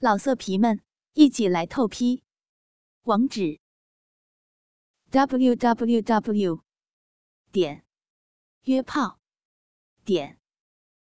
[0.00, 0.80] 老色皮们，
[1.14, 2.22] 一起来透批！
[3.02, 3.58] 网址
[5.10, 6.62] ：w w w
[7.50, 7.84] 点
[8.62, 9.18] 约炮
[10.04, 10.38] 点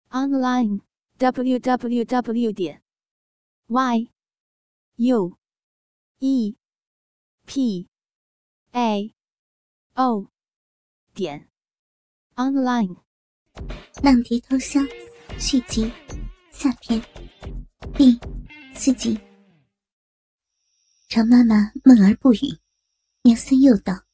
[0.08, 0.80] online
[1.18, 2.82] w w w 点
[3.68, 4.10] y
[4.96, 5.38] u
[6.18, 6.56] e
[7.46, 7.88] p
[8.72, 9.14] a
[9.94, 10.32] o
[11.14, 11.48] 点
[12.34, 12.96] online。
[14.02, 14.84] 浪蝶偷香
[15.38, 15.92] 续集
[16.50, 17.00] 下篇。
[17.94, 18.18] 第
[18.82, 19.20] 四集。
[21.10, 22.58] 常妈妈闷而不语，
[23.20, 24.06] 娘森又道：“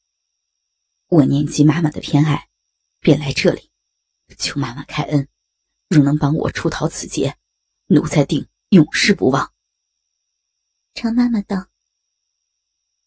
[1.06, 2.48] 我念及妈妈的偏爱，
[2.98, 3.70] 便来这里，
[4.36, 5.28] 求妈妈开恩，
[5.88, 7.38] 若能帮我出逃此劫，
[7.86, 9.54] 奴才定永世不忘。”
[10.94, 11.68] 常妈妈道：“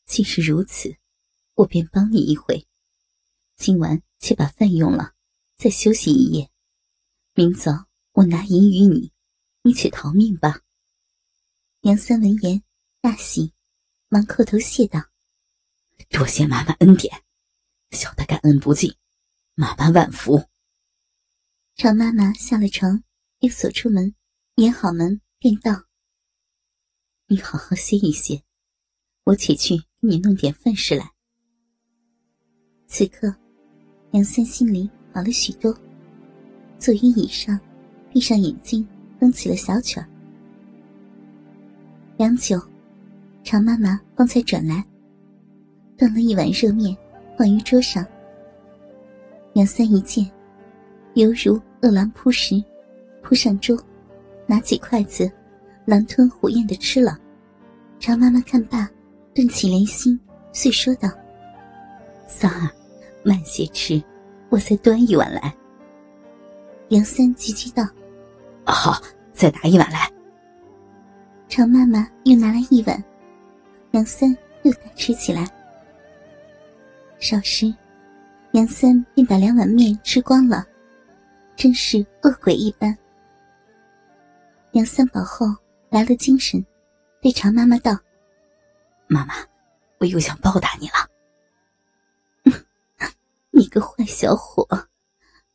[0.07, 0.95] 既是如此，
[1.55, 2.65] 我便帮你一回。
[3.57, 5.13] 今晚且把饭用了，
[5.57, 6.49] 再休息一夜。
[7.33, 9.11] 明早我拿银与你，
[9.63, 10.61] 你且逃命吧。”
[11.83, 12.61] 杨三闻言
[12.99, 13.53] 大喜，
[14.09, 14.99] 忙叩头谢道
[16.11, 17.23] ：“多谢妈妈恩典，
[17.91, 18.93] 小的感恩不尽，
[19.55, 20.43] 妈妈万福。”
[21.75, 23.01] 常妈妈下了床，
[23.39, 24.13] 又锁出门，
[24.55, 25.85] 掩好门，便道
[27.27, 28.43] ：“你好好歇一歇，
[29.23, 31.13] 我且去给你弄点饭食来。”
[32.87, 33.33] 此刻，
[34.11, 35.73] 杨三心里好了许多，
[36.77, 37.57] 坐于椅上，
[38.11, 38.85] 闭上眼睛，
[39.21, 40.18] 哼起了小曲儿。
[42.19, 42.61] 良久，
[43.45, 44.83] 常妈妈方才转来，
[45.97, 46.93] 端了一碗热面
[47.37, 48.05] 放于桌上。
[49.53, 50.29] 杨三一见，
[51.13, 52.61] 犹如饿狼扑食，
[53.23, 53.81] 扑上桌，
[54.45, 55.31] 拿起筷子，
[55.85, 57.17] 狼吞虎咽的吃了。
[58.01, 58.89] 常妈妈看罢，
[59.33, 60.19] 顿起怜心，
[60.51, 61.09] 遂说道
[62.27, 62.69] ：“三儿，
[63.23, 64.03] 慢些吃，
[64.49, 65.55] 我再端一碗来。”
[66.89, 67.87] 杨三急急道
[68.67, 70.11] ：“好，再拿一碗来。”
[71.49, 73.03] 常妈妈又拿来一碗，
[73.91, 74.29] 杨三
[74.61, 75.45] 又大吃起来。
[77.19, 77.73] 少时，
[78.53, 80.63] 杨三便把两碗面吃光了，
[81.55, 82.95] 真是恶鬼一般。
[84.73, 85.47] 杨三饱后
[85.89, 86.63] 来了精神，
[87.19, 87.97] 对常妈妈道
[89.09, 89.33] ：“妈妈，
[89.97, 91.09] 我又想报答你了。
[93.49, 94.67] 你个坏小伙，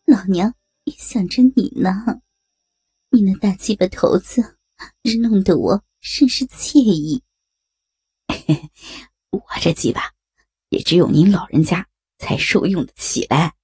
[0.06, 0.52] 老娘
[0.82, 2.20] 也想着你呢。
[3.10, 4.53] 你那大鸡巴头子。”
[5.02, 7.22] 日弄得我甚是惬意。
[9.30, 10.14] 我这鸡巴，
[10.68, 13.54] 也只有您老人家才受用得起来。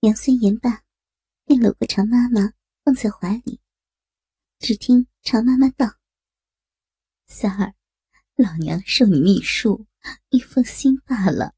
[0.00, 0.82] 杨森言罢，
[1.44, 2.52] 便搂过常妈妈
[2.84, 3.60] 放在怀里。
[4.58, 5.96] 只听常妈妈道
[7.26, 7.74] ：“三儿，
[8.36, 9.86] 老娘受你秘术，
[10.30, 11.54] 你放心罢了。”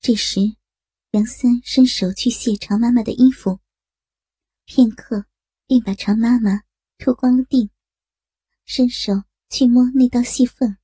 [0.00, 0.56] 这时，
[1.12, 3.60] 杨森伸手去卸常妈妈的衣服，
[4.64, 5.26] 片刻，
[5.66, 6.62] 便把常妈妈。
[7.02, 7.68] 脱光了腚，
[8.64, 9.12] 伸手
[9.50, 10.76] 去摸那道细缝，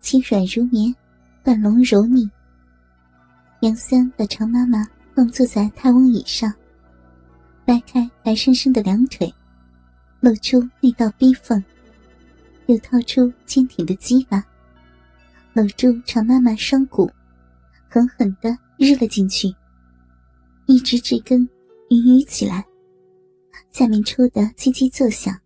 [0.00, 0.96] 轻软如棉，
[1.44, 2.26] 半龙柔腻。
[3.60, 4.82] 杨三把常妈妈
[5.14, 6.50] 放坐在太翁椅上，
[7.66, 9.30] 掰开白生生的两腿，
[10.20, 11.62] 露出那道逼缝，
[12.64, 14.42] 又掏出坚挺的鸡巴，
[15.52, 17.10] 搂住常妈妈双骨，
[17.90, 19.54] 狠狠地日了进去，
[20.64, 21.46] 一直至根
[21.90, 22.64] 云雨起来。
[23.70, 25.38] 下面抽得叽叽作响，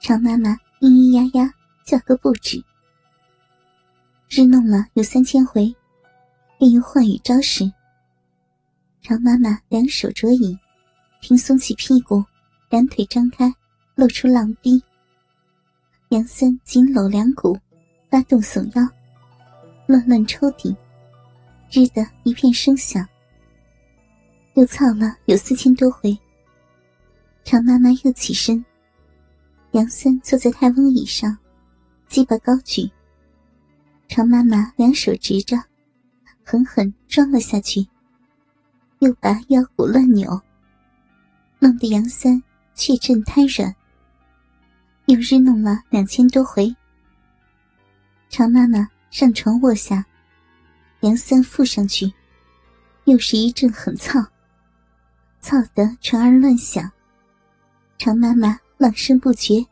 [0.00, 0.50] 常妈妈
[0.80, 1.54] 咿咿呀呀
[1.84, 2.62] 叫个不止。
[4.28, 5.74] 日弄了有三千回，
[6.58, 7.70] 便又换语招式。
[9.02, 10.56] 常妈妈两手着椅，
[11.20, 12.24] 平松起屁股，
[12.68, 13.52] 两腿张开，
[13.94, 14.82] 露出浪逼。
[16.10, 17.58] 杨森紧搂两股，
[18.08, 18.88] 发动耸腰，
[19.86, 20.76] 乱乱抽顶，
[21.70, 23.06] 日的一片声响。
[24.54, 26.16] 又操了有四千多回。
[27.50, 28.64] 常妈妈又起身，
[29.72, 31.36] 杨森坐在太翁椅上，
[32.06, 32.88] 鸡巴高举。
[34.06, 35.60] 常妈妈两手执着，
[36.44, 37.84] 狠狠撞了下去，
[39.00, 40.40] 又把腰骨乱扭，
[41.58, 42.40] 弄得杨三
[42.74, 43.74] 血阵瘫软。
[45.06, 46.72] 又日弄了两千多回。
[48.28, 50.06] 常妈妈上床卧下，
[51.00, 52.12] 杨三附上去，
[53.06, 54.24] 又是一阵狠操，
[55.40, 56.88] 操得床儿乱响。
[58.00, 59.62] 常妈妈浪声不绝，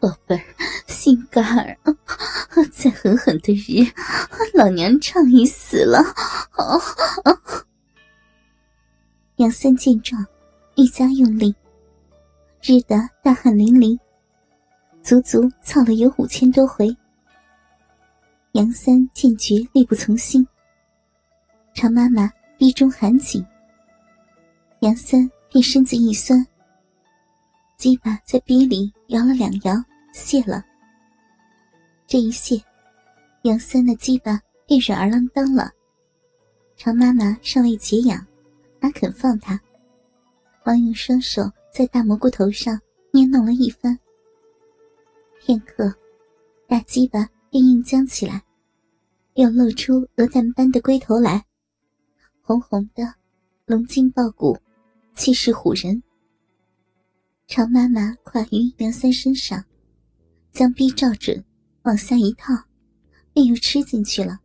[0.00, 0.42] 宝贝儿，
[0.88, 1.78] 心肝儿，
[2.72, 3.86] 再狠狠的日，
[4.52, 6.02] 老娘畅意死了！
[9.36, 10.26] 杨三见状，
[10.76, 11.54] 愈加用力，
[12.64, 13.96] 日得大汗淋漓，
[15.04, 16.92] 足足操了有五千多回。
[18.54, 20.44] 杨三见觉力不从心，
[21.74, 23.46] 常妈妈逼中含紧，
[24.80, 25.30] 杨三。
[25.50, 26.46] 便身子一酸，
[27.76, 29.74] 鸡巴在逼里摇了两摇，
[30.12, 30.64] 泄了。
[32.06, 32.62] 这一泄，
[33.42, 35.72] 杨三的鸡巴便软儿郎当了。
[36.76, 38.24] 常妈妈尚未解痒，
[38.78, 39.60] 哪肯放他？
[40.64, 41.42] 王用双手
[41.72, 42.80] 在大蘑菇头上
[43.12, 43.98] 捏弄了一番。
[45.40, 45.92] 片刻，
[46.68, 48.40] 大鸡巴便硬僵起来，
[49.34, 51.44] 又露出鹅蛋般的龟头来，
[52.40, 53.14] 红红的，
[53.66, 54.56] 龙筋爆骨，
[55.14, 56.02] 气势唬人。
[57.46, 59.64] 常妈妈跨于梁三身上，
[60.52, 61.44] 将逼照准，
[61.82, 62.54] 往下一套，
[63.32, 64.38] 便又吃进去了。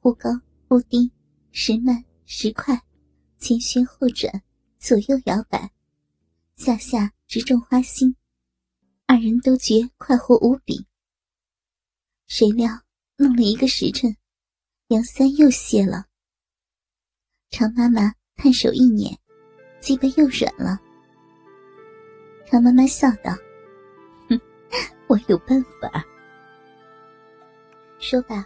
[0.00, 0.30] 忽高
[0.68, 1.10] 忽低，
[1.52, 2.82] 时慢时快，
[3.38, 4.42] 前旋后转，
[4.78, 5.70] 左右摇摆，
[6.56, 8.16] 下下直中花心。
[9.06, 10.86] 二人都觉快活无比。
[12.26, 12.70] 谁料
[13.16, 14.16] 弄了一个时辰，
[14.88, 16.06] 梁三又泄了。
[17.50, 19.18] 常妈妈探手一捻，
[19.84, 20.80] 鸡巴又软了。
[22.46, 23.36] 常妈妈笑道
[24.30, 24.40] ：“哼，
[25.08, 26.02] 我有办法。”
[28.00, 28.42] 说罢，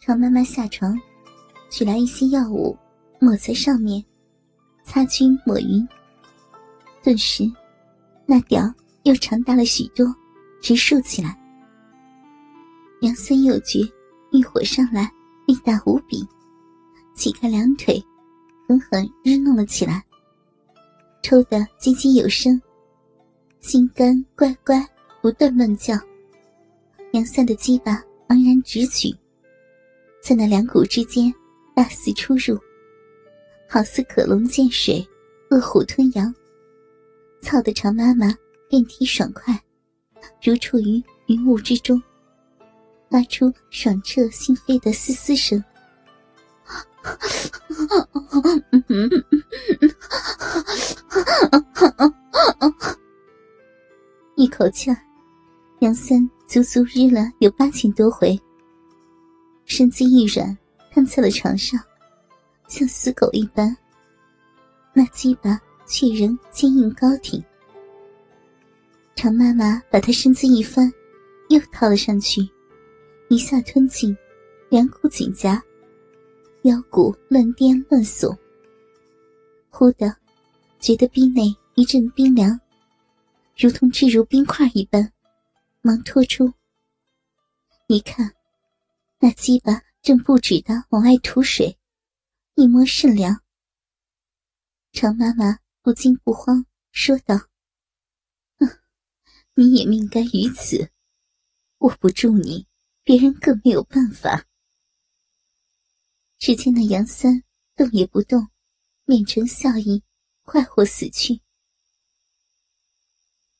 [0.00, 0.98] 常妈妈下床，
[1.68, 2.74] 取来一些药物，
[3.20, 4.02] 抹在上面，
[4.82, 5.86] 擦均抹匀。
[7.02, 7.44] 顿时，
[8.24, 8.62] 那屌
[9.02, 10.06] 又长大了许多，
[10.62, 11.38] 直竖起来。
[13.02, 13.80] 杨三又觉
[14.32, 15.12] 欲火上来，
[15.46, 16.26] 力大无比，
[17.14, 18.02] 起开两腿，
[18.66, 20.02] 狠狠日弄了起来，
[21.26, 22.62] 抽得津津有声。
[23.58, 24.80] 心肝乖乖，
[25.20, 25.92] 不断乱叫。
[27.14, 29.12] 杨三的鸡巴昂然直举，
[30.22, 31.34] 在那两股之间
[31.74, 32.56] 大肆出入，
[33.68, 35.04] 好似可龙见水，
[35.50, 36.32] 饿虎吞羊。
[37.40, 38.32] 操的长妈妈
[38.70, 39.60] 遍体爽快，
[40.40, 42.00] 如处于云雾之中，
[43.10, 45.60] 发出爽彻心扉的嘶嘶声。
[54.36, 54.96] 一口气儿，
[55.80, 58.38] 杨三足足日了有八千多回。
[59.64, 60.56] 身子一软，
[60.92, 61.80] 瘫在了床上，
[62.68, 63.76] 像死狗一般。
[64.92, 67.42] 那鸡巴却仍坚硬高挺。
[69.14, 70.92] 常妈妈把他身子一翻，
[71.48, 72.46] 又套了上去，
[73.28, 74.16] 一下吞进，
[74.68, 75.62] 两股紧夹，
[76.66, 78.36] 腰骨乱颠乱耸。
[79.70, 80.16] 忽的，
[80.80, 82.58] 觉得逼内一阵冰凉。
[83.56, 85.12] 如同置如冰块一般，
[85.80, 86.52] 忙拖出。
[87.86, 88.34] 一看，
[89.20, 91.78] 那鸡巴正不止的往外吐水，
[92.56, 93.40] 一摸甚凉。
[94.90, 97.46] 常妈妈不惊不慌，说道
[99.54, 100.90] ：“你也命该于此，
[101.78, 102.66] 握不住你，
[103.04, 104.46] 别人更没有办法。”
[106.38, 107.42] 只见那杨三
[107.74, 108.48] 动也不动，
[109.04, 110.02] 面呈笑意，
[110.42, 111.40] 快活死去。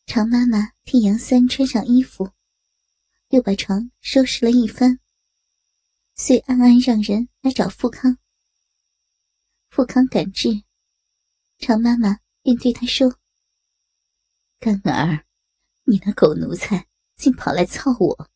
[0.05, 2.31] 常妈妈替杨三穿上衣服，
[3.31, 5.01] 又把床收拾了一番，
[6.15, 8.19] 遂暗暗让人来找富康。
[9.71, 10.63] 富康赶至，
[11.59, 13.19] 常妈妈便对他说
[14.61, 15.27] ：“干儿，
[15.85, 16.87] 你那狗奴才
[17.17, 18.31] 竟跑来操我，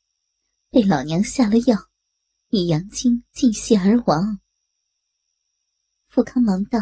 [0.71, 1.90] 被老娘下了药，
[2.51, 4.41] 以阳精尽泄而亡。”
[6.07, 6.79] 富康忙道：“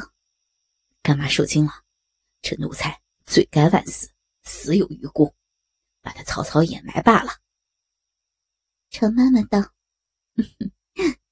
[1.03, 1.73] 干妈受惊了，
[2.43, 4.11] 这奴才罪该万死。”
[4.51, 5.35] 死有余辜，
[6.01, 7.33] 把他草草掩埋罢了。
[8.89, 9.75] 程妈妈道：“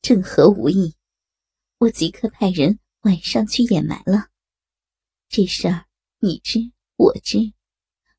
[0.02, 0.94] 正合吾意，
[1.78, 4.28] 我即刻派人晚上去掩埋了。
[5.30, 5.86] 这事儿
[6.18, 6.60] 你知
[6.96, 7.38] 我知，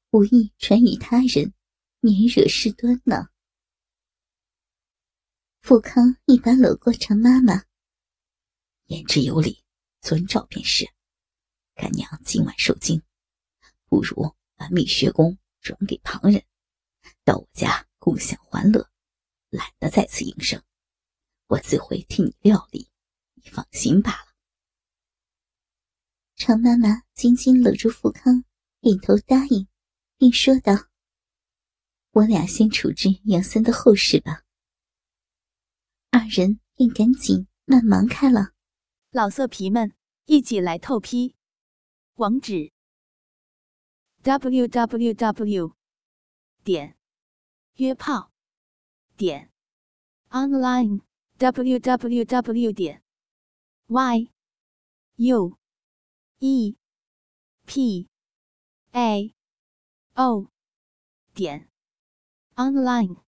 [0.09, 1.53] 无意传与他人，
[1.99, 3.29] 免惹事端呢。”
[5.67, 7.65] 富康一把搂过常妈妈，
[8.85, 9.65] 言之有理，
[9.99, 10.89] 遵照便是。
[11.75, 13.03] 干娘今晚受惊，
[13.89, 14.33] 不如。
[14.55, 16.41] 把蜜穴宫转给旁人，
[17.25, 18.89] 到我家共享欢乐，
[19.49, 20.63] 懒得再次应声，
[21.47, 22.89] 我自会替你料理，
[23.33, 24.27] 你放心罢了。
[26.37, 28.45] 常妈妈紧紧搂住富康，
[28.79, 29.67] 点头答应，
[30.17, 30.87] 并说道
[32.11, 34.43] ：“我俩先处置杨三的后事吧。”
[36.17, 38.49] 二人便赶紧慢忙开了。
[39.11, 39.93] 老色皮们，
[40.25, 41.35] 一起来透批，
[42.15, 42.71] 网址。
[44.23, 45.75] www.
[46.63, 46.97] 点
[47.75, 48.31] 约炮
[49.15, 49.51] 点
[50.31, 51.01] online
[51.37, 52.73] www.
[52.73, 53.03] 点
[53.85, 54.31] y
[55.17, 55.55] u
[56.39, 56.75] e
[57.67, 58.09] p
[58.91, 59.35] a
[60.15, 60.51] o
[61.35, 61.69] 点
[62.55, 63.21] online